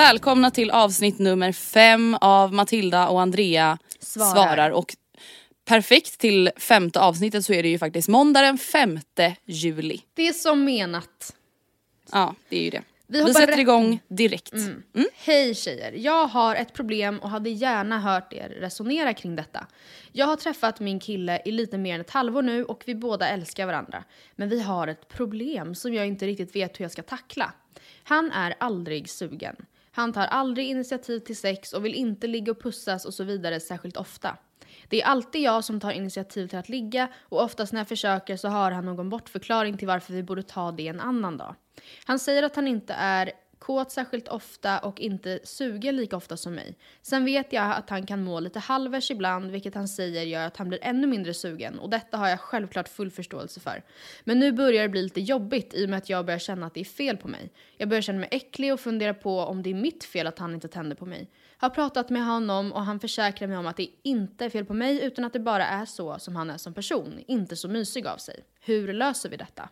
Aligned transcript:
Välkomna 0.00 0.50
till 0.50 0.70
avsnitt 0.70 1.18
nummer 1.18 1.52
fem 1.52 2.16
av 2.20 2.52
Matilda 2.52 3.08
och 3.08 3.20
Andrea 3.20 3.78
svarar. 3.98 4.32
Svarar. 4.34 4.70
Och 4.70 4.96
perfekt 5.64 6.18
till 6.18 6.50
femte 6.56 7.00
avsnittet 7.00 7.44
så 7.44 7.52
är 7.52 7.62
det 7.62 7.68
ju 7.68 7.78
faktiskt 7.78 8.08
måndag 8.08 8.40
den 8.40 8.58
femte 8.58 9.36
juli. 9.44 10.00
Det 10.14 10.28
är 10.28 10.32
som 10.32 10.64
menat. 10.64 11.36
Ja, 12.12 12.34
det 12.48 12.58
är 12.58 12.62
ju 12.62 12.70
det. 12.70 12.82
Vi 13.06 13.24
Vi, 13.24 13.34
sätter 13.34 13.58
igång 13.58 14.00
direkt. 14.08 14.52
Hej 15.14 15.54
tjejer, 15.54 15.92
jag 15.92 16.26
har 16.26 16.54
ett 16.54 16.72
problem 16.72 17.18
och 17.18 17.30
hade 17.30 17.50
gärna 17.50 18.00
hört 18.00 18.32
er 18.32 18.48
resonera 18.48 19.14
kring 19.14 19.36
detta. 19.36 19.66
Jag 20.12 20.26
har 20.26 20.36
träffat 20.36 20.80
min 20.80 21.00
kille 21.00 21.42
i 21.44 21.52
lite 21.52 21.78
mer 21.78 21.94
än 21.94 22.00
ett 22.00 22.10
halvår 22.10 22.42
nu 22.42 22.64
och 22.64 22.82
vi 22.86 22.94
båda 22.94 23.28
älskar 23.28 23.66
varandra. 23.66 24.04
Men 24.36 24.48
vi 24.48 24.60
har 24.60 24.88
ett 24.88 25.08
problem 25.08 25.74
som 25.74 25.94
jag 25.94 26.06
inte 26.06 26.26
riktigt 26.26 26.56
vet 26.56 26.80
hur 26.80 26.84
jag 26.84 26.92
ska 26.92 27.02
tackla. 27.02 27.52
Han 28.02 28.32
är 28.32 28.54
aldrig 28.58 29.10
sugen. 29.10 29.56
Han 29.92 30.12
tar 30.12 30.26
aldrig 30.26 30.68
initiativ 30.68 31.18
till 31.18 31.36
sex 31.36 31.72
och 31.72 31.84
vill 31.84 31.94
inte 31.94 32.26
ligga 32.26 32.52
och 32.52 32.62
pussas 32.62 33.04
och 33.04 33.14
så 33.14 33.24
vidare 33.24 33.60
särskilt 33.60 33.96
ofta. 33.96 34.36
Det 34.88 35.02
är 35.02 35.06
alltid 35.06 35.42
jag 35.42 35.64
som 35.64 35.80
tar 35.80 35.90
initiativ 35.90 36.46
till 36.46 36.58
att 36.58 36.68
ligga 36.68 37.08
och 37.18 37.42
oftast 37.42 37.72
när 37.72 37.80
jag 37.80 37.88
försöker 37.88 38.36
så 38.36 38.48
har 38.48 38.70
han 38.70 38.84
någon 38.84 39.10
bortförklaring 39.10 39.78
till 39.78 39.88
varför 39.88 40.12
vi 40.12 40.22
borde 40.22 40.42
ta 40.42 40.72
det 40.72 40.88
en 40.88 41.00
annan 41.00 41.36
dag. 41.36 41.54
Han 42.04 42.18
säger 42.18 42.42
att 42.42 42.56
han 42.56 42.68
inte 42.68 42.94
är 42.94 43.32
kåt 43.60 43.90
särskilt 43.90 44.28
ofta 44.28 44.78
och 44.78 45.00
inte 45.00 45.40
sugen 45.44 45.96
lika 45.96 46.16
ofta 46.16 46.36
som 46.36 46.54
mig. 46.54 46.76
Sen 47.02 47.24
vet 47.24 47.52
jag 47.52 47.76
att 47.76 47.90
han 47.90 48.06
kan 48.06 48.24
må 48.24 48.40
lite 48.40 48.58
halvers 48.58 49.10
ibland 49.10 49.50
vilket 49.50 49.74
han 49.74 49.88
säger 49.88 50.22
gör 50.22 50.46
att 50.46 50.56
han 50.56 50.68
blir 50.68 50.78
ännu 50.82 51.06
mindre 51.06 51.34
sugen 51.34 51.78
och 51.78 51.90
detta 51.90 52.16
har 52.16 52.28
jag 52.28 52.40
självklart 52.40 52.88
full 52.88 53.10
förståelse 53.10 53.60
för. 53.60 53.82
Men 54.24 54.38
nu 54.38 54.52
börjar 54.52 54.82
det 54.82 54.88
bli 54.88 55.02
lite 55.02 55.20
jobbigt 55.20 55.74
i 55.74 55.86
och 55.86 55.90
med 55.90 55.98
att 55.98 56.10
jag 56.10 56.26
börjar 56.26 56.38
känna 56.38 56.66
att 56.66 56.74
det 56.74 56.80
är 56.80 56.84
fel 56.84 57.16
på 57.16 57.28
mig. 57.28 57.52
Jag 57.76 57.88
börjar 57.88 58.02
känna 58.02 58.18
mig 58.18 58.28
äcklig 58.32 58.72
och 58.72 58.80
fundera 58.80 59.14
på 59.14 59.40
om 59.40 59.62
det 59.62 59.70
är 59.70 59.74
mitt 59.74 60.04
fel 60.04 60.26
att 60.26 60.38
han 60.38 60.54
inte 60.54 60.68
tänder 60.68 60.96
på 60.96 61.06
mig. 61.06 61.30
Har 61.56 61.70
pratat 61.70 62.10
med 62.10 62.26
honom 62.26 62.72
och 62.72 62.84
han 62.84 63.00
försäkrar 63.00 63.48
mig 63.48 63.56
om 63.56 63.66
att 63.66 63.76
det 63.76 63.88
inte 64.02 64.44
är 64.44 64.50
fel 64.50 64.64
på 64.64 64.74
mig 64.74 65.04
utan 65.04 65.24
att 65.24 65.32
det 65.32 65.40
bara 65.40 65.66
är 65.66 65.84
så 65.84 66.18
som 66.18 66.36
han 66.36 66.50
är 66.50 66.58
som 66.58 66.74
person, 66.74 67.20
inte 67.26 67.56
så 67.56 67.68
mysig 67.68 68.06
av 68.06 68.16
sig. 68.16 68.44
Hur 68.60 68.92
löser 68.92 69.28
vi 69.28 69.36
detta? 69.36 69.68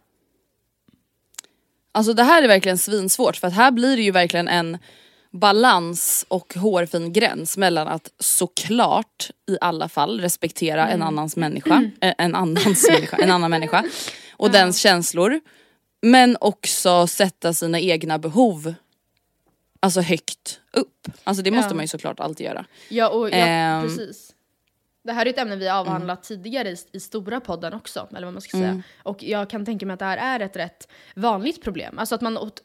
Alltså 1.99 2.13
det 2.13 2.23
här 2.23 2.43
är 2.43 2.49
verkligen 2.49 2.79
svinsvårt 2.79 3.37
för 3.37 3.47
att 3.47 3.55
här 3.55 3.71
blir 3.71 3.97
det 3.97 4.03
ju 4.03 4.11
verkligen 4.11 4.49
en 4.49 4.79
balans 5.31 6.25
och 6.29 6.55
hårfin 6.55 7.13
gräns 7.13 7.57
mellan 7.57 7.89
att 7.89 8.11
såklart 8.19 9.31
i 9.51 9.59
alla 9.61 9.89
fall 9.89 10.21
respektera 10.21 10.89
en 10.89 11.03
annans 11.03 11.37
människa, 11.37 11.91
eh, 12.01 12.15
en 12.19 12.35
annans 12.35 12.89
människa, 12.91 13.17
en 13.17 13.31
annan 13.31 13.51
människa 13.51 13.85
och 14.33 14.51
dens 14.51 14.79
känslor. 14.79 15.41
Men 16.03 16.37
också 16.41 17.07
sätta 17.07 17.55
sina 17.55 17.81
egna 17.81 18.19
behov 18.19 18.75
alltså 19.81 20.01
högt 20.01 20.61
upp. 20.73 21.09
Alltså 21.25 21.43
det 21.43 21.51
måste 21.51 21.71
Ja. 21.71 21.75
man 21.75 21.85
ju 21.85 21.89
såklart 21.89 22.21
alltid 22.21 22.47
göra. 22.47 22.65
Ja, 22.89 23.09
och 23.09 23.31
jag, 23.31 23.35
Ehm. 23.49 23.83
precis. 23.83 24.31
Det 25.09 25.15
här 25.15 25.27
är 25.27 25.31
ett 25.31 25.39
ämne 25.39 25.57
vi 25.57 25.69
har 25.69 25.81
avhandlat 25.81 26.23
tidigare 26.23 26.69
i, 26.69 26.77
i 26.93 27.01
stora 27.01 27.41
podden 27.41 27.75
också, 27.75 28.09
eller 28.11 28.27
vad 28.27 28.35
man 28.35 28.41
ska 28.41 28.51
säga. 28.51 28.83
Och 29.03 29.23
jag 29.23 29.51
kan 29.51 29.65
tänka 29.65 29.87
mig 29.87 29.95
att 29.95 29.99
det 29.99 30.05
här 30.05 30.39
är 30.39 30.41
ett 30.45 30.57
rätt 30.57 30.89
vanligt 31.15 31.63
problem. 31.63 31.99
Alltså 31.99 32.15
att 32.15 32.21
man 32.21 32.39
åt 32.39 32.63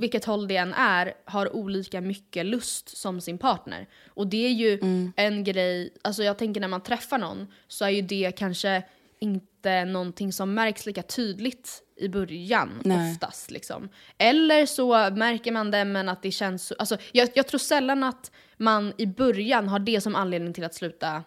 vilket 0.00 0.24
håll 0.24 0.48
det 0.48 0.56
än 0.56 0.74
är 0.74 1.14
har 1.24 1.56
olika 1.56 2.00
mycket 2.00 2.46
lust 2.46 2.96
som 2.96 3.20
sin 3.20 3.38
partner. 3.38 3.88
Och 4.08 4.26
det 4.26 4.46
är 4.46 4.50
ju 4.50 4.78
en 5.16 5.44
grej, 5.44 5.94
alltså 6.02 6.22
jag 6.22 6.38
tänker 6.38 6.60
när 6.60 6.68
man 6.68 6.82
träffar 6.82 7.18
någon 7.18 7.46
så 7.68 7.84
är 7.84 7.88
ju 7.90 8.02
det 8.02 8.32
kanske 8.36 8.82
inte 9.18 9.84
någonting 9.84 10.32
som 10.32 10.54
märks 10.54 10.86
lika 10.86 11.02
tydligt 11.02 11.82
i 11.96 12.08
början 12.08 12.80
Nej. 12.84 13.12
oftast. 13.12 13.50
Liksom. 13.50 13.88
Eller 14.18 14.66
så 14.66 15.10
märker 15.10 15.52
man 15.52 15.70
det 15.70 15.84
men 15.84 16.08
att 16.08 16.22
det 16.22 16.30
känns 16.30 16.66
så, 16.66 16.74
alltså, 16.78 16.96
jag, 17.12 17.28
jag 17.34 17.46
tror 17.46 17.58
sällan 17.58 18.04
att 18.04 18.30
man 18.56 18.92
i 18.98 19.06
början 19.06 19.68
har 19.68 19.78
det 19.78 20.00
som 20.00 20.14
anledning 20.14 20.52
till 20.52 20.64
att 20.64 20.74
sluta 20.74 21.24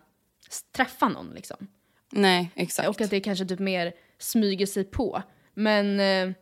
träffa 0.75 1.09
någon. 1.09 1.33
Liksom. 1.35 1.67
Nej 2.11 2.51
exakt. 2.55 2.89
Och 2.89 3.01
att 3.01 3.09
det 3.09 3.19
kanske 3.19 3.45
typ 3.45 3.59
mer 3.59 3.93
smyger 4.19 4.65
sig 4.65 4.83
på. 4.83 5.23
Men, 5.53 5.99
eh, 5.99 6.35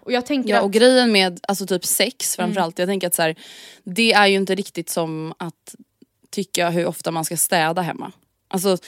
och 0.00 0.12
jag 0.12 0.26
tänker 0.26 0.50
Ja 0.50 0.58
att... 0.58 0.64
och 0.64 0.72
grejen 0.72 1.12
med 1.12 1.40
alltså 1.48 1.66
typ 1.66 1.84
sex 1.84 2.36
framförallt, 2.36 2.78
jag 2.78 2.88
tänker 2.88 3.06
att 3.06 3.14
så 3.14 3.22
här, 3.22 3.36
det 3.84 4.12
är 4.12 4.26
ju 4.26 4.36
inte 4.36 4.54
riktigt 4.54 4.88
som 4.88 5.34
att 5.38 5.74
tycka 6.30 6.70
hur 6.70 6.86
ofta 6.86 7.10
man 7.10 7.24
ska 7.24 7.36
städa 7.36 7.82
hemma. 7.82 8.12
Alltså 8.48 8.78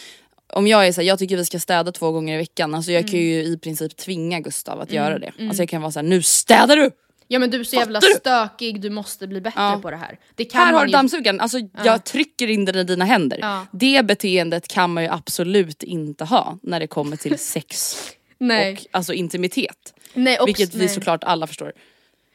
om 0.53 0.67
jag 0.67 0.87
är 0.87 0.93
så 0.93 1.01
här, 1.01 1.09
jag 1.09 1.19
tycker 1.19 1.37
vi 1.37 1.45
ska 1.45 1.61
städa 1.61 1.93
två 1.93 2.13
gånger 2.13 2.35
i 2.35 2.39
veckan, 2.39 2.75
alltså 2.75 2.93
jag 2.93 3.09
kan 3.09 3.21
ju 3.21 3.45
i 3.45 3.59
princip 3.59 3.97
tvinga 3.97 4.41
Gustav 4.41 4.81
att 4.81 4.93
göra 4.93 5.19
det. 5.19 5.33
Alltså 5.39 5.63
jag 5.63 5.69
kan 5.69 5.83
vara 5.83 5.93
så 5.93 5.99
här, 5.99 6.07
nu 6.07 6.23
städar 6.23 6.77
du! 6.77 6.91
Ja 7.33 7.39
men 7.39 7.51
du 7.51 7.61
är 7.61 7.65
så 7.65 7.77
jävla 7.77 8.01
du? 8.01 8.07
stökig, 8.21 8.81
du 8.81 8.91
måste 8.91 9.27
bli 9.27 9.41
bättre 9.41 9.61
Ja. 9.61 9.79
på 9.83 9.91
det 9.91 9.97
här. 9.97 10.19
Det 10.35 10.53
Här 10.55 10.73
har 10.73 10.81
du 10.81 10.87
ju- 10.87 10.93
dammsugaren, 10.93 11.41
alltså 11.41 11.59
jag 11.85 12.05
trycker 12.05 12.49
in 12.51 12.65
den 12.65 12.77
i 12.77 12.85
dina 12.85 13.05
händer. 13.05 13.39
Ja. 13.41 13.67
Det 13.73 14.07
beteendet 14.07 14.69
kan 14.69 14.93
man 14.93 15.03
ju 15.03 15.09
absolut 15.09 15.83
inte 15.83 16.25
ha 16.25 16.59
när 16.63 16.81
det 16.81 16.87
kommer 16.87 17.17
till 17.17 17.39
sex 17.55 17.97
Nej. 18.39 18.73
och 18.73 18.87
alltså 18.91 19.13
intimitet. 19.13 19.95
Nej, 20.15 20.35
också, 20.35 20.47
Vilket 20.47 20.75
vi 20.75 20.79
nej. 20.79 20.89
såklart 20.89 21.25
alla 21.25 21.47
förstår. 21.47 21.73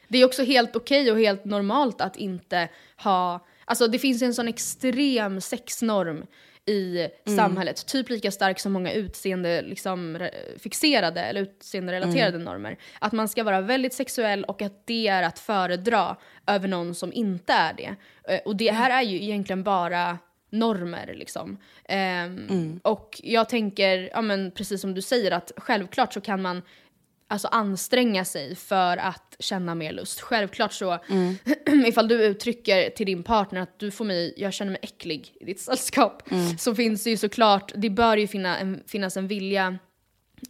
Det 0.08 0.18
är 0.18 0.24
också 0.24 0.44
helt 0.44 0.76
okej 0.76 1.10
och 1.10 1.18
helt 1.18 1.44
normalt 1.44 2.00
att 2.00 2.16
inte 2.16 2.68
ha... 2.96 3.44
Alltså 3.64 3.86
det 3.88 3.98
finns 3.98 4.22
en 4.22 4.34
sån 4.34 4.48
extrem 4.48 5.40
sexnorm 5.40 6.24
i 6.66 7.08
samhället. 7.36 7.86
Typ 7.86 8.08
lika 8.10 8.30
stark 8.30 8.60
som 8.60 8.72
många 8.72 8.92
utseende 8.92 9.62
liksom, 9.62 10.28
fixerade 10.58 11.20
eller 11.20 11.40
utseende-relaterade 11.42 12.38
normer. 12.38 12.78
Att 12.98 13.12
man 13.12 13.28
ska 13.28 13.44
vara 13.44 13.60
väldigt 13.60 13.94
sexuell 13.94 14.44
och 14.44 14.62
att 14.62 14.86
det 14.86 15.08
är 15.08 15.22
att 15.22 15.38
föredra 15.38 16.16
över 16.46 16.68
någon 16.68 16.94
som 16.94 17.12
inte 17.12 17.52
är 17.52 17.72
det. 17.74 17.94
Eh, 18.34 18.40
Och 18.44 18.56
det 18.56 18.70
här 18.70 18.90
är 18.90 19.02
ju 19.02 19.22
egentligen 19.22 19.62
bara 19.62 20.18
normer 20.50 21.14
liksom. 21.16 21.58
Ehm, 21.84 22.46
Och 22.82 23.20
jag 23.22 23.48
tänker, 23.48 24.10
ja 24.12 24.22
men 24.22 24.50
precis 24.50 24.80
som 24.80 24.94
du 24.94 25.02
säger 25.02 25.30
att 25.32 25.52
självklart 25.56 26.12
så 26.12 26.20
kan 26.20 26.42
man 26.42 26.62
alltså, 27.28 27.48
anstränga 27.48 28.24
sig 28.24 28.54
för 28.54 28.96
att 28.96 29.36
känna 29.38 29.74
mer 29.74 29.92
lust. 29.92 30.20
Självklart 30.20 30.72
så, 30.72 30.98
Mm. 31.08 31.34
ifall 31.86 32.08
du 32.08 32.24
uttrycker 32.24 32.90
till 32.90 33.06
din 33.06 33.22
partner 33.22 33.60
att 33.60 33.78
du 33.78 33.90
får 33.90 34.04
mig, 34.04 34.34
jag 34.36 34.52
känner 34.52 34.72
mig 34.72 34.80
äcklig 34.82 35.36
i 35.40 35.44
ditt 35.44 35.60
sällskap, 35.60 36.30
Mm. 36.30 36.58
så 36.58 36.74
finns 36.74 37.04
det 37.04 37.10
ju 37.10 37.16
såklart, 37.16 37.72
det 37.76 37.90
bör 37.90 38.16
ju 38.16 38.26
finna 38.26 38.58
en, 38.58 38.82
finnas 38.86 39.16
en 39.16 39.28
vilja 39.28 39.78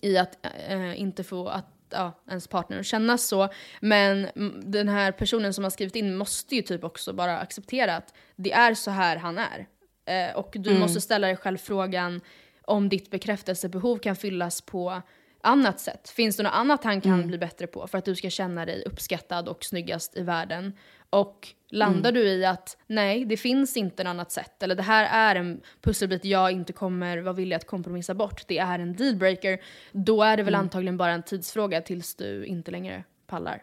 i 0.03 0.19
att 0.19 0.47
eh, 0.69 1.01
inte 1.01 1.25
få 1.25 1.49
att 1.49 1.73
ja, 1.91 2.13
ens 2.31 2.49
partner 2.49 2.81
att 2.81 2.87
känna 2.87 3.19
så. 3.19 3.49
Men 3.81 4.25
mm, 4.25 4.63
den 4.71 4.89
här 4.89 5.13
personen 5.13 5.55
som 5.55 5.65
har 5.65 5.71
skrivit 5.71 5.97
in 5.97 6.17
måste 6.17 6.57
ju 6.57 6.63
typ 6.63 6.85
också 6.85 7.13
bara 7.13 7.39
acceptera 7.39 7.97
att 7.97 8.15
det 8.37 8.53
är 8.53 8.75
så 8.75 8.91
här 8.91 9.17
han 9.17 9.39
är. 9.39 9.67
Eh, 10.07 10.37
och 10.37 10.51
du 10.59 10.79
måste 10.79 11.01
ställa 11.01 11.27
dig 11.27 11.37
själv 11.37 11.59
frågan 11.59 12.21
om 12.65 12.89
ditt 12.89 13.11
bekräftelsebehov 13.11 13.99
kan 13.99 14.17
fyllas 14.17 14.61
på 14.61 15.03
annat 15.43 15.81
sätt. 15.81 16.09
Finns 16.09 16.37
det 16.37 16.43
något 16.43 16.53
annat 16.55 16.85
han 16.85 17.01
kan 17.01 17.27
bli 17.27 17.39
bättre 17.39 17.67
på 17.67 17.87
för 17.87 17.99
att 17.99 18.05
du 18.05 18.15
ska 18.15 18.31
känna 18.31 18.67
dig 18.67 18.83
uppskattad 18.87 19.49
och 19.49 19.65
snyggast 19.65 20.17
i 20.17 20.23
världen? 20.23 20.73
Och 21.11 21.49
landar 21.71 22.13
du 22.13 22.29
i 22.29 22.45
att 22.45 22.77
nej, 22.87 23.25
det 23.25 23.37
finns 23.37 23.77
inte 23.77 24.05
något 24.05 24.11
annat 24.11 24.33
sätt, 24.33 24.63
eller 24.63 24.75
det 24.75 24.83
här 24.83 25.33
är 25.35 25.41
en 25.41 25.61
pusselbit 25.81 26.25
jag 26.25 26.53
inte 26.53 26.73
kommer 26.73 27.19
vara 27.19 27.35
villig 27.35 27.57
att 27.57 27.67
kompromissa 27.67 28.15
bort, 28.15 28.43
det 28.49 28.59
är 28.59 28.79
en 28.79 28.97
dealbreaker, 28.97 29.59
då 29.93 30.23
är 30.23 30.37
det 30.37 30.43
väl 30.43 30.55
antagligen 30.55 30.97
bara 30.97 31.13
en 31.13 31.23
tidsfråga 31.23 31.81
tills 31.81 32.15
du 32.15 32.45
inte 32.45 32.71
längre 32.71 33.05
pallar. 33.27 33.63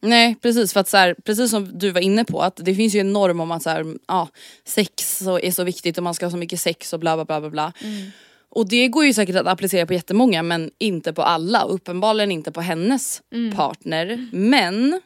Nej 0.00 0.36
precis 0.42 0.72
för 0.72 0.80
att 0.80 0.88
så 0.88 0.96
här, 0.96 1.14
precis 1.24 1.50
som 1.50 1.78
du 1.78 1.90
var 1.90 2.00
inne 2.00 2.24
på 2.24 2.40
att 2.40 2.56
det 2.56 2.74
finns 2.74 2.94
ju 2.94 3.00
en 3.00 3.12
norm 3.12 3.40
om 3.40 3.50
att 3.50 3.62
så 3.62 3.70
här, 3.70 3.84
ja, 4.08 4.28
sex 4.64 5.22
är 5.22 5.50
så 5.50 5.64
viktigt 5.64 5.98
och 5.98 6.04
man 6.04 6.14
ska 6.14 6.26
ha 6.26 6.30
så 6.30 6.36
mycket 6.36 6.60
sex 6.60 6.92
och 6.92 7.00
bla 7.00 7.16
bla 7.16 7.24
bla 7.24 7.40
bla 7.40 7.50
bla. 7.50 7.72
Och 8.54 8.68
det 8.68 8.88
går 8.88 9.04
ju 9.04 9.14
säkert 9.14 9.36
att 9.36 9.46
applicera 9.46 9.86
på 9.86 9.92
jättemånga 9.94 10.42
men 10.42 10.70
inte 10.78 11.12
på 11.12 11.22
alla 11.22 11.64
och 11.64 11.74
uppenbarligen 11.74 12.32
inte 12.32 12.52
på 12.52 12.60
hennes 12.60 13.22
partner. 13.56 14.28
Men 14.32 15.00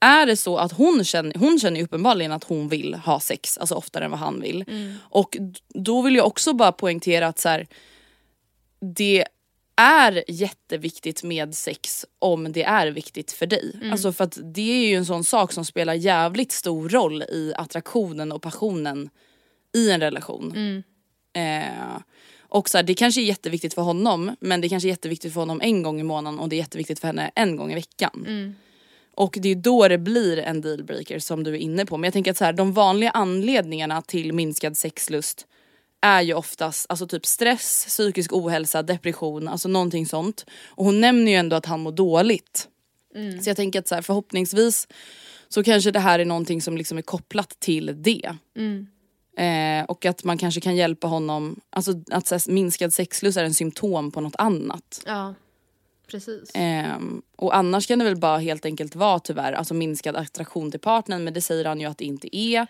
är 0.00 0.26
det 0.26 0.36
så 0.36 0.56
att 0.56 0.72
hon 0.72 1.04
känner, 1.04 1.34
hon 1.34 1.58
känner 1.58 1.82
uppenbarligen 1.82 2.32
att 2.32 2.44
hon 2.44 2.68
vill 2.68 2.94
ha 2.94 3.20
sex, 3.20 3.58
alltså 3.58 3.74
oftare 3.74 4.04
än 4.04 4.10
vad 4.10 4.20
han 4.20 4.40
vill. 4.40 4.64
Och 5.00 5.36
d- 5.40 5.60
då 5.68 6.02
vill 6.02 6.14
jag 6.16 6.26
också 6.26 6.52
bara 6.52 6.72
poängtera 6.72 7.26
att 7.26 7.38
så 7.38 7.48
här, 7.48 7.66
det 8.96 9.24
är 9.76 10.24
jätteviktigt 10.28 11.22
med 11.22 11.54
sex 11.54 12.06
om 12.18 12.52
det 12.52 12.62
är 12.62 12.86
viktigt 12.86 13.32
för 13.32 13.46
dig. 13.46 13.72
Alltså 13.92 14.12
för 14.12 14.24
att 14.24 14.38
det 14.54 14.84
är 14.84 14.86
ju 14.88 14.94
en 14.96 15.06
sån 15.06 15.24
sak 15.24 15.52
som 15.52 15.64
spelar 15.64 15.94
jävligt 15.94 16.52
stor 16.52 16.88
roll 16.88 17.22
i 17.22 17.52
attraktionen 17.56 18.32
och 18.32 18.42
passionen 18.42 19.10
i 19.76 19.90
en 19.90 20.00
relation. 20.00 20.52
Eh, 21.32 21.98
och 22.50 22.68
så 22.68 22.78
här, 22.78 22.82
det 22.82 22.94
kanske 22.94 23.20
är 23.20 23.24
jätteviktigt 23.24 23.74
för 23.74 23.82
honom 23.82 24.36
men 24.40 24.60
det 24.60 24.68
kanske 24.68 24.88
är 24.88 24.90
jätteviktigt 24.90 25.32
för 25.32 25.40
honom 25.40 25.60
en 25.60 25.82
gång 25.82 26.00
i 26.00 26.02
månaden 26.02 26.38
och 26.40 26.48
det 26.48 26.56
är 26.56 26.58
jätteviktigt 26.58 26.98
för 27.00 27.06
henne 27.06 27.30
en 27.34 27.56
gång 27.56 27.72
i 27.72 27.74
veckan. 27.74 28.54
Och 29.14 29.38
det 29.40 29.48
är 29.48 29.54
då 29.54 29.88
det 29.88 29.98
blir 29.98 30.38
en 30.38 30.60
dealbreaker 30.60 31.18
som 31.18 31.44
du 31.44 31.50
är 31.50 31.58
inne 31.58 31.86
på. 31.86 31.96
Men 31.96 32.04
jag 32.04 32.12
tänker 32.12 32.30
att 32.30 32.36
så 32.36 32.44
här, 32.44 32.52
de 32.52 32.72
vanliga 32.72 33.10
anledningarna 33.10 34.02
till 34.02 34.32
minskad 34.32 34.76
sexlust 34.76 35.46
är 36.00 36.22
ju 36.22 36.34
oftast 36.34 36.86
alltså 36.88 37.06
typ 37.06 37.26
stress, 37.26 37.84
psykisk 37.88 38.32
ohälsa, 38.32 38.82
depression, 38.82 39.48
alltså 39.48 39.68
någonting 39.68 40.06
sånt. 40.06 40.46
Och 40.66 40.84
hon 40.84 41.00
nämner 41.00 41.32
ju 41.32 41.38
ändå 41.38 41.56
att 41.56 41.66
han 41.66 41.80
mår 41.80 41.92
dåligt. 41.92 42.68
Så 43.42 43.50
jag 43.50 43.56
tänker 43.56 43.78
att 43.78 43.88
så 43.88 43.94
här, 43.94 44.02
förhoppningsvis 44.02 44.88
så 45.48 45.64
kanske 45.64 45.90
det 45.90 45.98
här 45.98 46.18
är 46.18 46.24
någonting 46.24 46.62
som 46.62 46.76
liksom 46.76 46.98
är 46.98 47.02
kopplat 47.02 47.60
till 47.60 48.02
det. 48.02 48.36
Eh, 49.40 49.84
och 49.84 50.06
att 50.06 50.24
man 50.24 50.38
kanske 50.38 50.60
kan 50.60 50.76
hjälpa 50.76 51.06
honom, 51.06 51.60
alltså 51.70 51.92
att 52.10 52.30
här, 52.30 52.50
minskad 52.50 52.94
sexlust 52.94 53.38
är 53.38 53.44
en 53.44 53.54
symptom 53.54 54.10
på 54.10 54.20
något 54.20 54.36
annat. 54.38 55.02
Ja, 55.06 55.34
precis. 56.06 56.50
Ehm, 56.54 57.22
och 57.36 57.56
annars 57.56 57.86
kan 57.86 57.98
det 57.98 58.04
väl 58.04 58.16
bara 58.16 58.38
helt 58.38 58.64
enkelt 58.64 58.96
vara 58.96 59.18
tyvärr 59.18 59.52
alltså 59.52 59.74
minskad 59.74 60.16
attraktion 60.16 60.70
till 60.70 60.80
partnern 60.80 61.24
men 61.24 61.34
det 61.34 61.40
säger 61.40 61.64
han 61.64 61.80
ju 61.80 61.86
att 61.86 61.98
det 61.98 62.04
inte 62.04 62.36
är. 62.36 62.66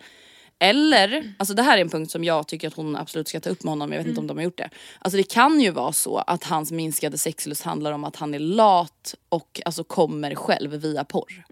Eller, 0.59 1.33
alltså 1.37 1.53
det 1.53 1.61
här 1.61 1.77
är 1.77 1.81
en 1.81 1.89
punkt 1.89 2.11
som 2.11 2.23
jag 2.23 2.47
tycker 2.47 2.67
att 2.67 2.73
hon 2.73 2.95
absolut 2.95 3.27
ska 3.27 3.39
ta 3.39 3.49
upp 3.49 3.63
med 3.63 3.71
honom, 3.71 3.91
jag 3.91 3.99
vet 3.99 4.07
inte 4.07 4.21
om 4.21 4.27
de 4.27 4.37
har 4.37 4.43
gjort 4.43 4.57
det. 4.57 4.69
Alltså 4.99 5.17
det 5.17 5.23
kan 5.23 5.61
ju 5.61 5.71
vara 5.71 5.93
så 5.93 6.17
att 6.17 6.43
hans 6.43 6.71
minskade 6.71 7.17
sexlust 7.17 7.63
handlar 7.63 7.91
om 7.91 8.03
att 8.03 8.15
han 8.15 8.33
är 8.33 8.39
lat 8.39 9.15
och 9.29 9.61
alltså 9.65 9.83
kommer 9.83 10.35
själv 10.35 10.71
via 10.71 11.03
porr. 11.03 11.43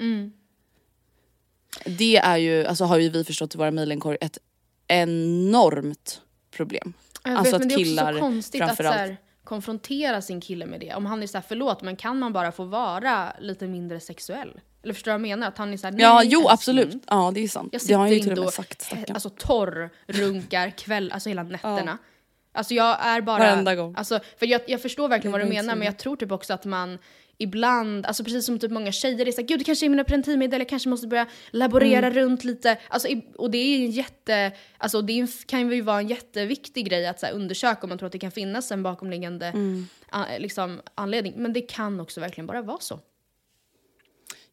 Det 1.85 2.17
är 2.17 2.37
ju, 2.37 2.65
alltså 2.65 2.85
har 2.85 2.97
ju 2.97 3.09
vi 3.09 3.23
förstått 3.23 3.55
i 3.55 3.57
våra 3.57 3.71
mejlenkorg 3.71 4.17
ett 4.21 4.37
enormt 4.89 6.21
problem. 6.51 6.93
Jag 7.23 7.33
alltså 7.33 7.57
vet, 7.57 7.59
men 7.59 7.61
att 7.61 7.69
det 7.69 7.75
är 7.75 7.77
också 7.77 7.83
killar 7.83 8.13
så 8.13 8.19
konstigt 8.19 8.61
att 8.61 8.67
framförallt. 8.67 9.19
konfrontera 9.43 10.21
sin 10.21 10.41
kille 10.41 10.65
med 10.65 10.79
det. 10.79 10.93
Om 10.93 11.05
han 11.05 11.23
är 11.23 11.27
såhär, 11.27 11.45
förlåt 11.47 11.81
men 11.81 11.95
kan 11.95 12.19
man 12.19 12.33
bara 12.33 12.51
få 12.51 12.63
vara 12.63 13.33
lite 13.39 13.67
mindre 13.67 13.99
sexuell? 13.99 14.59
Eller 14.83 14.93
förstår 14.93 15.11
du 15.11 15.13
vad 15.13 15.21
jag 15.21 15.37
menar? 15.37 15.47
Att 15.47 15.57
han 15.57 15.73
är 15.73 15.77
såhär, 15.77 15.91
nej 15.91 16.01
Ja 16.01 16.23
jo 16.23 16.39
älskling, 16.39 16.53
absolut, 16.53 17.03
ja 17.07 17.31
det 17.33 17.39
är 17.43 17.47
sant. 17.47 17.69
Jag 17.73 17.81
det 17.87 17.93
har 17.93 17.99
han 18.01 18.09
ju 18.09 18.19
till 18.19 18.29
inte 18.29 18.41
och 18.41 18.45
med 18.45 18.53
sagt 18.53 18.81
stackarn. 18.81 19.13
alltså, 19.13 19.29
torr 19.29 19.89
runkar 20.07 20.69
kväll, 20.69 21.11
alltså 21.11 21.29
hela 21.29 21.43
nätterna. 21.43 21.97
Alltså 22.51 22.73
jag 22.73 23.05
är 23.05 23.21
bara... 23.21 23.39
Varenda 23.39 23.75
gång. 23.75 23.95
Alltså, 23.97 24.19
för 24.39 24.45
jag, 24.45 24.61
jag 24.67 24.81
förstår 24.81 25.07
verkligen 25.07 25.31
vad 25.31 25.41
du 25.41 25.45
menar 25.45 25.75
men 25.75 25.85
jag 25.85 25.97
tror 25.97 26.15
typ 26.15 26.31
också 26.31 26.53
att 26.53 26.65
man 26.65 26.97
ibland, 27.41 28.05
alltså 28.05 28.23
precis 28.23 28.45
som 28.45 28.59
typ 28.59 28.71
många 28.71 28.91
tjejer 28.91 29.27
är 29.27 29.31
såhär, 29.31 29.47
gud 29.47 29.59
det 29.59 29.63
kanske 29.63 29.85
är 29.85 29.89
mina 29.89 30.03
preventivmedel, 30.03 30.59
jag 30.61 30.69
kanske 30.69 30.89
måste 30.89 31.07
börja 31.07 31.27
laborera 31.51 32.07
Mm. 32.07 32.13
runt 32.19 32.43
lite. 32.43 32.77
Alltså, 32.87 33.07
och 33.37 33.51
det 33.51 33.57
är 33.57 33.75
en 33.85 33.91
jätte, 33.91 34.51
alltså 34.77 35.01
det 35.01 35.27
kan 35.47 35.71
ju 35.71 35.81
vara 35.81 35.99
en 35.99 36.07
jätteviktig 36.07 36.85
grej 36.89 37.07
att 37.07 37.19
så 37.19 37.25
här, 37.25 37.33
undersöka 37.33 37.79
om 37.83 37.89
man 37.89 37.97
tror 37.97 38.05
att 38.07 38.11
det 38.13 38.19
kan 38.19 38.31
finnas 38.31 38.71
en 38.71 38.83
bakomliggande 38.83 39.45
Mm. 39.45 39.87
liksom, 40.39 40.81
anledning. 40.95 41.33
Men 41.37 41.53
det 41.53 41.61
kan 41.61 41.99
också 41.99 42.19
verkligen 42.21 42.47
bara 42.47 42.61
vara 42.61 42.79
så. 42.79 42.99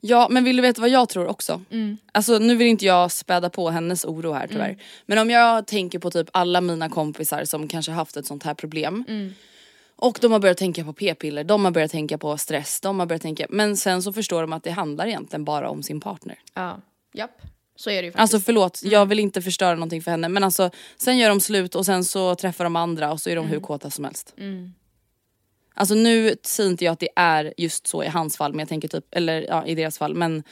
Ja 0.00 0.28
men 0.30 0.44
vill 0.44 0.56
du 0.56 0.62
veta 0.62 0.80
vad 0.80 0.90
jag 0.90 1.08
tror 1.08 1.26
också? 1.26 1.62
Mm. 1.70 1.96
Alltså 2.12 2.38
nu 2.38 2.56
vill 2.56 2.66
inte 2.66 2.84
jag 2.86 3.12
späda 3.12 3.50
på 3.50 3.70
hennes 3.70 4.04
oro 4.04 4.32
här 4.32 4.46
tyvärr. 4.46 4.76
Men 5.06 5.18
om 5.18 5.30
jag 5.30 5.66
tänker 5.66 5.98
på 5.98 6.10
typ 6.10 6.28
alla 6.32 6.60
mina 6.60 6.88
kompisar 6.88 7.44
som 7.44 7.68
kanske 7.68 7.92
haft 7.92 8.16
ett 8.16 8.26
sånt 8.26 8.42
här 8.42 8.54
problem. 8.54 9.04
Mm. 10.02 10.08
Och 10.08 10.18
de 10.20 10.32
har 10.32 10.38
börjat 10.38 10.58
tänka 10.58 10.84
på 10.84 10.92
p-piller, 10.92 11.44
de 11.44 11.64
har 11.64 11.72
börjat 11.72 11.90
tänka 11.90 12.18
på 12.18 12.38
stress, 12.38 12.80
de 12.80 12.98
har 12.98 13.06
börjat 13.06 13.22
tänka, 13.22 13.46
men 13.50 13.76
sen 13.76 14.02
så 14.02 14.12
förstår 14.12 14.40
de 14.40 14.52
att 14.52 14.64
det 14.64 14.70
handlar 14.70 15.06
egentligen 15.06 15.44
bara 15.44 15.70
om 15.70 15.82
sin 15.82 16.00
partner. 16.00 16.38
Ja, 16.54 16.80
japp. 17.14 17.42
Så 17.76 17.90
är 17.90 18.02
det 18.02 18.06
ju 18.06 18.12
faktiskt. 18.12 18.20
Alltså 18.20 18.40
förlåt, 18.40 18.80
jag 18.84 19.06
vill 19.06 19.18
inte 19.18 19.42
förstöra 19.42 19.74
någonting 19.74 20.02
för 20.02 20.10
henne 20.10 20.28
men 20.28 20.44
alltså 20.44 20.70
sen 20.96 21.18
gör 21.18 21.28
de 21.28 21.40
slut 21.40 21.74
och 21.74 21.86
sen 21.86 22.04
så 22.04 22.34
träffar 22.34 22.64
de 22.64 22.76
andra 22.76 23.12
och 23.12 23.20
så 23.20 23.30
är 23.30 23.36
de 23.36 23.46
hur 23.46 23.60
kåta 23.60 23.90
som 23.90 24.04
helst. 24.04 24.34
Alltså 25.74 25.94
nu 25.94 26.36
säger 26.42 26.70
inte 26.70 26.84
jag 26.84 26.92
att 26.92 27.00
det 27.00 27.08
är 27.16 27.54
just 27.56 27.86
så 27.86 28.04
i 28.04 28.06
hans 28.06 28.36
fall 28.36 28.52
men 28.52 28.58
jag 28.58 28.68
tänker 28.68 28.88
typ, 28.88 29.04
eller 29.10 29.42
ja 29.48 29.66
i 29.66 29.74
deras 29.74 29.98
fall 29.98 30.14
men 30.14 30.42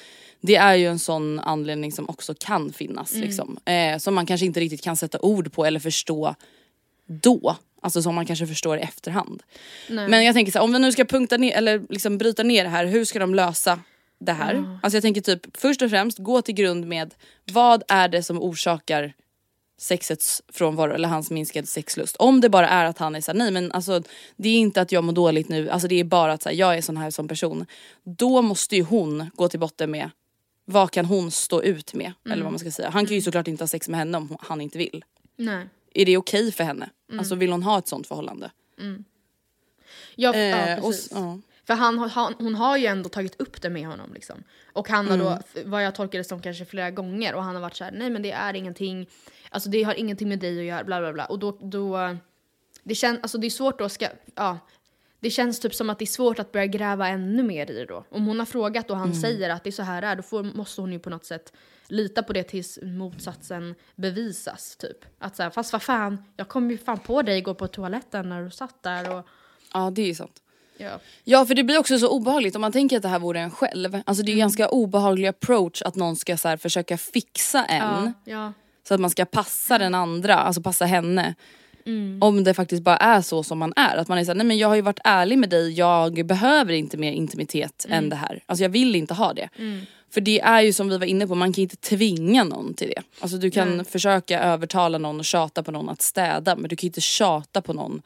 det 0.40 0.56
är 0.56 0.74
ju 0.74 0.86
en 0.86 0.98
sån 0.98 1.40
anledning 1.40 1.92
som 1.92 2.08
också 2.08 2.34
kan 2.38 2.72
finnas 2.72 3.14
liksom. 3.14 3.58
Eh, 3.64 3.98
som 3.98 4.14
man 4.14 4.26
kanske 4.26 4.46
inte 4.46 4.60
riktigt 4.60 4.82
kan 4.82 4.96
sätta 4.96 5.18
ord 5.18 5.52
på 5.52 5.64
eller 5.64 5.80
förstå 5.80 6.34
då. 7.06 7.56
Alltså 7.84 8.02
som 8.02 8.14
man 8.14 8.26
kanske 8.26 8.46
förstår 8.46 8.78
i 8.78 8.80
efterhand. 8.80 9.42
Men 9.88 10.24
jag 10.24 10.34
tänker 10.34 10.52
så 10.52 10.58
här, 10.58 10.64
om 10.64 10.72
vi 10.72 10.78
nu 10.78 10.92
ska 10.92 11.04
punkta 11.04 11.36
ner 11.36 11.56
eller 11.56 11.82
liksom 11.88 12.18
bryta 12.18 12.42
ner 12.42 12.64
det 12.64 12.70
här, 12.70 12.86
hur 12.86 13.04
ska 13.04 13.18
de 13.18 13.34
lösa 13.34 13.80
det 14.18 14.32
här? 14.32 14.78
Alltså 14.82 14.96
jag 14.96 15.02
tänker 15.02 15.20
typ 15.20 15.56
först 15.56 15.82
och 15.82 15.90
främst 15.90 16.18
gå 16.18 16.42
till 16.42 16.54
grund 16.54 16.86
med 16.86 17.14
vad 17.52 17.82
är 17.88 18.08
det 18.08 18.22
som 18.22 18.42
orsakar 18.42 19.12
sexets 19.78 20.42
frånvaro 20.52 20.92
eller 20.92 21.08
hans 21.08 21.30
minskade 21.30 21.66
sexlust. 21.66 22.16
Om 22.16 22.40
det 22.40 22.48
bara 22.48 22.68
är 22.68 22.84
att 22.84 22.98
han 22.98 23.14
är 23.14 23.20
såhär, 23.20 23.38
nej 23.38 23.50
men 23.50 23.72
alltså 23.72 24.02
det 24.36 24.48
är 24.48 24.56
inte 24.56 24.80
att 24.80 24.92
jag 24.92 25.04
mår 25.04 25.12
dåligt 25.12 25.48
nu, 25.48 25.70
alltså 25.70 25.88
det 25.88 26.00
är 26.00 26.04
bara 26.04 26.32
att 26.32 26.42
så 26.42 26.48
här, 26.48 26.56
jag 26.56 26.76
är 26.76 26.82
sån 26.82 26.96
här 26.96 27.10
som 27.10 27.28
person. 27.28 27.66
Då 28.04 28.42
måste 28.42 28.76
ju 28.76 28.82
hon 28.82 29.30
gå 29.34 29.48
till 29.48 29.60
botten 29.60 29.90
med 29.90 30.10
vad 30.64 30.90
kan 30.90 31.04
hon 31.04 31.30
stå 31.30 31.62
ut 31.62 31.94
med? 31.94 32.12
Eller 32.30 32.42
vad 32.42 32.52
man 32.52 32.58
ska 32.58 32.70
säga. 32.70 32.90
Han 32.90 33.06
kan 33.06 33.14
ju 33.14 33.22
såklart 33.22 33.48
inte 33.48 33.62
ha 33.62 33.68
sex 33.68 33.88
med 33.88 33.98
henne 33.98 34.18
om 34.18 34.36
han 34.40 34.60
inte 34.60 34.78
vill. 34.78 35.04
Nej. 35.36 35.66
Är 35.94 36.06
det 36.06 36.16
okej 36.16 36.52
för 36.52 36.64
henne? 36.64 36.90
Alltså 37.18 37.34
vill 37.34 37.52
hon 37.52 37.62
ha 37.62 37.78
ett 37.78 37.88
sånt 37.88 38.06
förhållande? 38.06 38.50
Ja, 40.16 40.34
Eh, 40.34 40.40
ja 40.40 40.76
och 40.76 40.82
precis. 40.90 41.06
s- 41.06 41.12
ja. 41.14 41.38
För 41.66 41.74
han, 41.74 41.98
han, 41.98 42.34
hon 42.38 42.54
har 42.54 42.76
ju 42.76 42.86
ändå 42.86 43.08
tagit 43.08 43.40
upp 43.40 43.62
det 43.62 43.70
med 43.70 43.86
honom 43.86 44.14
liksom. 44.14 44.42
Och 44.72 44.88
han 44.88 45.06
har 45.08 45.14
Mm. 45.14 45.26
då, 45.26 45.38
vad 45.64 45.84
jag 45.84 45.94
tolkar 45.94 46.18
det 46.18 46.24
som 46.24 46.42
kanske 46.42 46.64
flera 46.64 46.90
gånger, 46.90 47.34
och 47.34 47.42
han 47.42 47.54
har 47.54 47.62
varit 47.62 47.76
så 47.76 47.84
här: 47.84 47.92
nej 47.92 48.10
men 48.10 48.22
det 48.22 48.30
är 48.32 48.54
ingenting, 48.54 49.06
alltså 49.50 49.68
det 49.70 49.82
har 49.82 49.94
ingenting 49.94 50.28
med 50.28 50.38
dig 50.38 50.58
att 50.58 50.64
göra, 50.64 50.84
bla 50.84 51.00
bla 51.00 51.12
bla. 51.12 51.24
Och 51.26 51.38
då, 51.38 51.58
då 51.60 52.16
det 52.82 52.94
känns, 52.94 53.18
alltså 53.22 53.38
det 53.38 53.46
är 53.46 53.50
svårt 53.50 53.78
då, 53.78 53.88
ska, 53.88 54.08
ja. 54.34 54.58
Det 55.20 55.30
känns 55.30 55.60
typ 55.60 55.74
som 55.74 55.90
att 55.90 55.98
det 55.98 56.04
är 56.04 56.06
svårt 56.06 56.38
att 56.38 56.52
börja 56.52 56.66
gräva 56.66 57.08
ännu 57.08 57.42
mer 57.42 57.70
i 57.70 57.74
det 57.74 57.84
då. 57.84 58.04
Om 58.08 58.26
hon 58.26 58.38
har 58.38 58.46
frågat 58.46 58.90
och 58.90 58.96
han 58.96 59.08
Mm. 59.08 59.20
säger 59.20 59.50
att 59.50 59.64
det 59.64 59.70
är 59.70 59.72
så 59.72 59.82
här 59.82 60.02
är, 60.02 60.16
då 60.16 60.22
får, 60.22 60.42
måste 60.42 60.80
hon 60.80 60.92
ju 60.92 60.98
på 60.98 61.10
något 61.10 61.24
sätt 61.24 61.52
lita 61.94 62.22
på 62.22 62.32
det 62.32 62.42
tills 62.42 62.78
motsatsen 62.82 63.74
bevisas 63.96 64.76
typ. 64.76 65.04
Att 65.18 65.36
så 65.36 65.42
här, 65.42 65.50
fast 65.50 65.72
vad 65.72 65.82
fan, 65.82 66.24
jag 66.36 66.48
kom 66.48 66.70
ju 66.70 66.78
fan 66.78 66.98
på 66.98 67.22
dig 67.22 67.38
igår 67.38 67.54
på 67.54 67.66
toaletten 67.68 68.28
när 68.28 68.42
du 68.42 68.50
satt 68.50 68.82
där 68.82 69.16
och 69.16 69.26
ja 69.72 69.90
det 69.90 70.02
är 70.02 70.06
ju 70.06 70.14
sant. 70.14 70.40
ja. 70.78 71.00
Ja 71.24 71.46
för 71.46 71.54
det 71.54 71.64
blir 71.64 71.78
också 71.78 71.98
så 71.98 72.08
obehagligt 72.08 72.54
om 72.54 72.60
man 72.60 72.72
tänker 72.72 72.96
att 72.96 73.02
det 73.02 73.08
här 73.08 73.18
vore 73.18 73.40
en 73.40 73.50
själv. 73.50 74.00
Alltså 74.06 74.24
det 74.24 74.30
är 74.30 74.34
ju 74.34 74.38
ganska 74.38 74.68
obehaglig 74.68 75.28
approach 75.28 75.82
att 75.82 75.94
någon 75.94 76.16
ska 76.16 76.36
så 76.36 76.48
här 76.48 76.56
försöka 76.56 76.98
fixa 76.98 77.64
en. 77.64 77.82
Ja, 77.82 78.12
ja. 78.24 78.52
Så 78.88 78.94
att 78.94 79.00
man 79.00 79.10
ska 79.10 79.24
passa 79.24 79.78
den 79.78 79.94
andra, 79.94 80.34
alltså 80.34 80.62
passa 80.62 80.84
henne. 80.84 81.34
Om 82.20 82.44
det 82.44 82.54
faktiskt 82.54 82.82
bara 82.82 82.96
är 82.96 83.20
så 83.20 83.42
som 83.42 83.58
man 83.58 83.72
är. 83.76 83.96
Att 83.96 84.08
man 84.08 84.18
är 84.18 84.24
såhär, 84.24 84.36
nej 84.36 84.46
men 84.46 84.58
jag 84.58 84.68
har 84.68 84.74
ju 84.74 84.80
varit 84.80 85.00
ärlig 85.04 85.38
med 85.38 85.50
dig, 85.50 85.70
jag 85.70 86.26
behöver 86.26 86.72
inte 86.72 86.96
mer 86.96 87.12
intimitet 87.12 87.86
än 87.88 88.08
det 88.08 88.16
här. 88.16 88.42
Alltså 88.46 88.62
jag 88.62 88.70
vill 88.70 88.96
inte 88.96 89.14
ha 89.14 89.32
det. 89.32 89.48
För 90.14 90.20
det 90.20 90.40
är 90.40 90.60
ju 90.60 90.72
som 90.72 90.88
vi 90.88 90.98
var 90.98 91.06
inne 91.06 91.26
på, 91.26 91.34
man 91.34 91.52
kan 91.52 91.62
inte 91.62 91.76
tvinga 91.76 92.44
någon 92.44 92.74
till 92.74 92.88
det. 92.96 93.02
Alltså 93.20 93.36
du 93.36 93.50
kan 93.50 93.84
försöka 93.84 94.40
övertala 94.40 94.98
någon 94.98 95.18
och 95.18 95.24
tjata 95.24 95.62
på 95.62 95.72
någon 95.72 95.88
att 95.88 96.02
städa 96.02 96.56
men 96.56 96.68
du 96.68 96.76
kan 96.76 96.86
inte 96.86 97.00
tjata 97.00 97.62
på 97.62 97.72
någon 97.72 98.02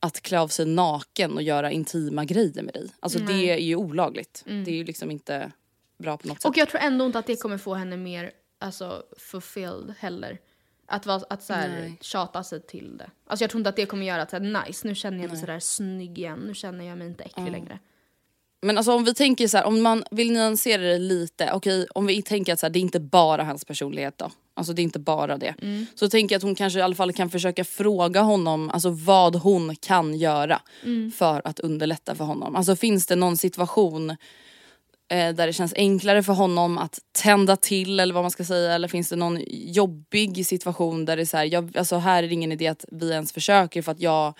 att 0.00 0.20
klä 0.22 0.40
av 0.40 0.48
sig 0.48 0.66
naken 0.66 1.32
och 1.32 1.42
göra 1.42 1.70
intima 1.70 2.24
grejer 2.24 2.62
med 2.62 2.74
dig. 2.74 2.88
Alltså 3.00 3.18
det 3.18 3.50
är 3.50 3.56
ju 3.56 3.76
olagligt. 3.76 4.42
Det 4.46 4.70
är 4.70 4.74
ju 4.74 4.84
liksom 4.84 5.10
inte 5.10 5.52
bra 5.98 6.16
på 6.16 6.28
något 6.28 6.42
sätt. 6.42 6.50
Och 6.50 6.56
jag 6.56 6.68
tror 6.68 6.80
ändå 6.80 7.06
inte 7.06 7.18
att 7.18 7.26
det 7.26 7.36
kommer 7.36 7.58
få 7.58 7.74
henne 7.74 7.96
mer 7.96 8.32
alltså, 8.58 9.02
fulfilled 9.18 9.94
heller. 9.98 10.38
Att, 10.86 11.06
vara, 11.06 11.22
att 11.30 11.42
så 11.42 11.52
här, 11.52 11.68
Nej. 11.68 11.98
tjata 12.00 12.44
sig 12.44 12.66
till 12.66 12.96
det. 12.96 13.10
Alltså 13.26 13.44
jag 13.44 13.50
tror 13.50 13.60
inte 13.60 13.70
att 13.70 13.76
det 13.76 13.86
kommer 13.86 14.06
göra 14.06 14.22
att 14.22 14.30
så 14.30 14.36
här, 14.36 14.64
nice, 14.66 14.88
nu 14.88 14.94
känner 14.94 15.18
jag 15.18 15.30
mig 15.30 15.40
sådär 15.40 15.60
snygg 15.60 16.18
igen. 16.18 16.38
Nu 16.38 16.54
känner 16.54 16.84
jag 16.84 16.98
mig 16.98 17.06
inte 17.06 17.24
äcklig 17.24 17.52
längre. 17.52 17.78
Men 18.62 18.78
alltså 18.78 18.92
om 18.92 19.04
vi 19.04 19.14
tänker 19.14 19.48
så 19.48 19.56
här, 19.56 19.64
om 19.64 19.82
man 19.82 20.04
vill 20.10 20.32
nyansera 20.32 20.82
det 20.82 20.98
lite, 20.98 21.50
okej 21.52 21.86
om 21.94 22.06
vi 22.06 22.22
tänker 22.22 22.52
att 22.52 22.60
så 22.60 22.66
här, 22.66 22.70
det 22.72 22.78
är 22.78 22.80
inte 22.80 23.00
bara 23.00 23.44
hans 23.44 23.64
personlighet 23.64 24.18
då. 24.18 24.30
Alltså 24.54 24.72
det 24.72 24.82
är 24.82 24.84
inte 24.84 24.98
bara 24.98 25.38
det. 25.38 25.54
Så 25.94 26.08
tänker 26.08 26.34
jag 26.34 26.38
att 26.38 26.42
hon 26.42 26.54
kanske 26.54 26.78
i 26.78 26.82
alla 26.82 26.94
fall 26.94 27.12
kan 27.12 27.30
försöka 27.30 27.64
fråga 27.64 28.20
honom 28.20 28.70
alltså 28.70 28.90
vad 28.90 29.36
hon 29.36 29.76
kan 29.76 30.14
göra 30.14 30.60
för 31.10 31.42
att 31.44 31.60
underlätta 31.60 32.14
för 32.14 32.24
honom. 32.24 32.56
Alltså 32.56 32.76
finns 32.76 33.06
det 33.06 33.16
någon 33.16 33.36
situation 33.36 34.10
eh, 34.10 35.34
där 35.34 35.46
det 35.46 35.52
känns 35.52 35.74
enklare 35.76 36.22
för 36.22 36.32
honom 36.32 36.78
att 36.78 36.98
tända 37.12 37.56
till 37.56 38.00
eller 38.00 38.14
vad 38.14 38.24
man 38.24 38.30
ska 38.30 38.44
säga 38.44 38.74
eller 38.74 38.88
finns 38.88 39.08
det 39.08 39.16
någon 39.16 39.40
jobbig 39.48 40.46
situation 40.46 41.04
där 41.04 41.16
det 41.16 41.22
är 41.22 41.26
så 41.26 41.36
här, 41.36 41.44
jag, 41.44 41.76
alltså 41.76 41.96
här 41.96 42.22
är 42.22 42.28
det 42.28 42.34
ingen 42.34 42.52
idé 42.52 42.66
att 42.68 42.84
vi 42.92 43.10
ens 43.10 43.32
försöker 43.32 43.82
för 43.82 43.92
att 43.92 44.00
jag 44.00 44.34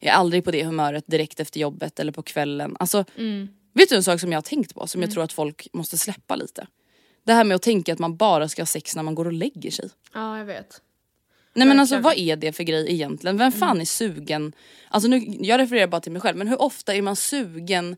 är 0.00 0.10
aldrig 0.10 0.44
på 0.44 0.50
det 0.50 0.64
humöret 0.64 1.04
direkt 1.06 1.40
efter 1.40 1.60
jobbet 1.60 2.00
eller 2.00 2.12
på 2.12 2.22
kvällen. 2.22 2.76
Alltså 2.78 3.04
Vet 3.78 3.88
du 3.88 3.96
en 3.96 4.02
sak 4.02 4.20
som 4.20 4.32
jag 4.32 4.36
har 4.36 4.42
tänkt 4.42 4.74
på 4.74 4.86
som 4.86 5.02
jag 5.02 5.10
tror 5.10 5.24
att 5.24 5.32
folk 5.32 5.68
måste 5.72 5.98
släppa 5.98 6.36
lite? 6.36 6.66
Det 7.24 7.32
här 7.32 7.44
med 7.44 7.54
att 7.54 7.62
tänka 7.62 7.92
att 7.92 7.98
man 7.98 8.16
bara 8.16 8.48
ska 8.48 8.62
ha 8.62 8.66
sex 8.66 8.96
när 8.96 9.02
man 9.02 9.14
går 9.14 9.24
och 9.24 9.32
lägger 9.32 9.70
sig. 9.70 9.90
Ja, 10.14 10.38
jag 10.38 10.44
vet. 10.44 10.80
Nej 11.54 11.68
men 11.68 11.80
alltså 11.80 11.98
vad 11.98 12.18
är 12.18 12.36
det 12.36 12.52
för 12.52 12.62
grej 12.64 12.92
egentligen? 12.92 13.38
Vem 13.38 13.52
fan 13.52 13.80
är 13.80 13.84
sugen? 13.84 14.52
Alltså 14.88 15.08
nu, 15.08 15.18
jag 15.40 15.58
refererar 15.58 15.86
bara 15.86 16.00
till 16.00 16.12
mig 16.12 16.22
själv 16.22 16.38
men 16.38 16.48
hur 16.48 16.62
ofta 16.62 16.94
är 16.94 17.02
man 17.02 17.16
sugen 17.16 17.96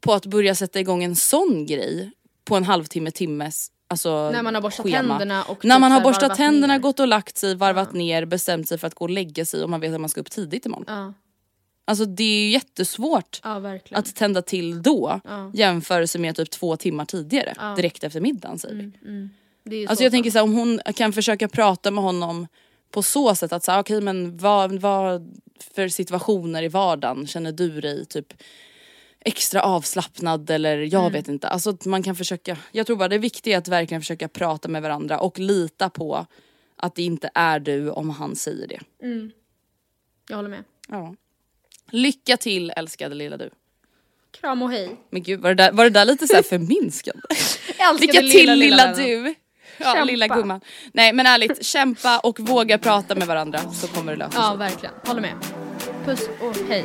på 0.00 0.12
att 0.12 0.26
börja 0.26 0.54
sätta 0.54 0.80
igång 0.80 1.04
en 1.04 1.16
sån 1.16 1.66
grej 1.66 2.10
på 2.44 2.56
en 2.56 2.64
halvtimme, 2.64 3.10
timmes 3.10 3.70
alltså, 3.88 4.30
När 4.30 4.42
man 4.42 4.54
har 4.54 4.62
borstat 4.62 4.86
schema. 4.86 4.98
tänderna 5.18 5.44
och 5.44 5.64
När 5.64 5.74
typ 5.74 5.80
man 5.80 5.92
har 5.92 6.00
borstat 6.00 6.36
tänderna, 6.36 6.74
ner. 6.74 6.80
gått 6.80 7.00
och 7.00 7.08
lagt 7.08 7.36
sig, 7.36 7.54
varvat 7.54 7.92
ner, 7.92 8.24
bestämt 8.24 8.68
sig 8.68 8.78
för 8.78 8.86
att 8.86 8.94
gå 8.94 9.04
och 9.04 9.10
lägga 9.10 9.44
sig 9.44 9.62
och 9.62 9.70
man 9.70 9.80
vet 9.80 9.94
att 9.94 10.00
man 10.00 10.10
ska 10.10 10.20
upp 10.20 10.30
tidigt 10.30 10.66
imorgon. 10.66 10.84
Ja, 10.88 11.12
Alltså 11.88 12.04
det 12.04 12.24
är 12.24 12.44
ju 12.44 12.50
jättesvårt 12.50 13.40
ja 13.44 13.78
att 13.92 14.14
tända 14.14 14.42
till 14.42 14.82
då 14.82 15.20
jämförelse 15.54 16.18
med 16.18 16.36
typ 16.36 16.50
två 16.50 16.76
timmar 16.76 17.04
tidigare 17.04 17.74
direkt 17.76 18.04
efter 18.04 18.20
middagen 18.20 18.58
säger 18.58 18.74
vi. 18.74 19.28
det 19.64 19.76
är 19.76 19.80
ju 19.80 19.86
Alltså 19.86 20.00
så 20.00 20.04
jag 20.04 20.12
tänker 20.12 20.30
så 20.30 20.38
här, 20.38 20.42
om 20.44 20.52
hon 20.52 20.80
kan 20.96 21.12
försöka 21.12 21.48
prata 21.48 21.90
med 21.90 22.04
honom 22.04 22.46
på 22.90 23.02
så 23.02 23.34
sätt 23.34 23.52
att 23.52 23.64
säga 23.64 23.80
okej 23.80 24.00
men 24.00 24.36
vad, 24.38 24.80
vad 24.80 25.40
för 25.74 25.88
situationer 25.88 26.62
i 26.62 26.68
vardagen 26.68 27.26
känner 27.26 27.52
du 27.52 27.80
dig 27.80 28.04
typ 28.06 28.32
extra 29.20 29.62
avslappnad 29.62 30.50
eller 30.50 30.76
jag 30.78 31.00
Mm. 31.00 31.12
vet 31.12 31.28
inte. 31.28 31.48
Alltså 31.48 31.76
man 31.84 32.02
kan 32.02 32.16
försöka, 32.16 32.56
jag 32.72 32.86
tror 32.86 32.96
bara 32.96 33.08
det 33.08 33.18
viktiga 33.18 33.54
är 33.54 33.58
att 33.58 33.68
verkligen 33.68 34.00
försöka 34.00 34.28
prata 34.28 34.68
med 34.68 34.82
varandra 34.82 35.20
och 35.20 35.38
lita 35.38 35.90
på 35.90 36.26
att 36.76 36.94
det 36.94 37.02
inte 37.02 37.30
är 37.34 37.60
du 37.60 37.90
om 37.90 38.10
han 38.10 38.36
säger 38.36 38.66
det. 38.68 38.80
Jag 40.28 40.36
håller 40.36 40.48
med. 40.48 40.64
Ja. 40.88 41.14
Lycka 41.90 42.36
till 42.36 42.72
älskade 42.76 43.14
lilla 43.14 43.36
du. 43.36 43.50
Kram 44.40 44.62
och 44.62 44.70
hej. 44.70 44.96
Men 45.10 45.22
gud 45.22 45.40
var 45.40 45.48
det 45.50 45.54
där, 45.54 45.72
var 45.72 45.84
det 45.84 45.90
där 45.90 46.04
lite 46.04 46.26
så 46.28 46.34
här 46.34 46.42
förminskande? 46.48 47.22
Lycka 48.00 48.20
till 48.20 48.52
lilla, 48.54 48.76
vännen. 48.76 48.96
du! 49.24 49.34
Ja, 49.78 49.84
Kämpa. 49.84 50.04
lilla 50.04 50.26
gumman. 50.28 50.60
Nej 50.92 51.12
men 51.12 51.26
ärligt, 51.26 51.64
kämpa 51.66 52.18
och 52.18 52.40
våga 52.40 52.78
prata 52.78 53.14
med 53.14 53.26
varandra 53.28 53.72
så 53.72 53.86
kommer 53.88 54.12
det 54.12 54.18
lösa 54.18 54.38
Ja, 54.38 54.48
sig. 54.50 54.58
verkligen. 54.58 54.94
Håller 55.06 55.20
med. 55.20 55.34
Puss 56.04 56.28
och 56.40 56.56
hej. 56.68 56.84